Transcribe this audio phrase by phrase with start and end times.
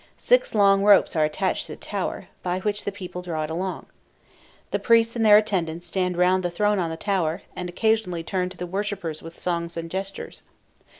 [0.17, 3.85] Six long ropes are attached to the tower, by which the people draw it along.
[4.71, 8.49] The priests and their attendants stand round the throne on the tower, and occasionally turn
[8.49, 10.41] to the worshippers with songs and gestures.